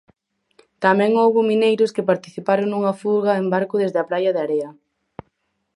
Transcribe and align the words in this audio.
Tamén 0.83 1.11
houbo 1.21 1.41
mineiros 1.51 1.93
que 1.95 2.07
participaron 2.11 2.67
nunha 2.69 2.93
fuga 3.01 3.31
en 3.41 3.45
barco 3.53 3.75
desde 3.83 3.99
a 3.99 4.07
praia 4.09 4.33
de 4.35 4.41
Area. 4.45 4.69